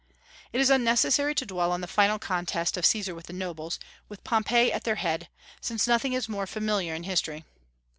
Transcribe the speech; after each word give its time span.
It 0.51 0.59
is 0.59 0.71
unnecessary 0.71 1.35
to 1.35 1.45
dwell 1.45 1.71
on 1.71 1.81
the 1.81 1.85
final 1.87 2.17
contest 2.17 2.75
of 2.75 2.87
Caesar 2.87 3.13
with 3.13 3.27
the 3.27 3.33
nobles, 3.33 3.77
with 4.09 4.23
Pompey 4.23 4.73
at 4.73 4.83
their 4.83 4.95
head, 4.95 5.29
since 5.61 5.87
nothing 5.87 6.13
is 6.13 6.27
more 6.27 6.47
familiar 6.47 6.95
in 6.95 7.03
history. 7.03 7.45